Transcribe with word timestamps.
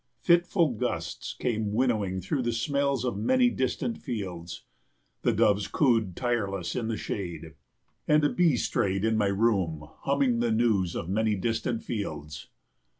Fitful 0.23 0.69
gusts 0.69 1.35
came 1.37 1.73
winnowing 1.73 2.21
through 2.21 2.41
the 2.41 2.51
smells 2.51 3.05
of 3.05 3.15
many 3.19 3.51
distant 3.51 3.99
fields. 3.99 4.63
The 5.21 5.31
doves 5.31 5.67
cooed 5.67 6.15
tireless 6.15 6.75
in 6.75 6.87
the 6.87 6.97
shade, 6.97 7.53
and 8.07 8.23
a 8.23 8.29
bee 8.29 8.57
strayed 8.57 9.05
in 9.05 9.15
my 9.15 9.27
room 9.27 9.83
humming 9.99 10.39
the 10.39 10.51
news 10.51 10.95
of 10.95 11.07
many 11.07 11.35
distant 11.35 11.83
fields. 11.83 12.47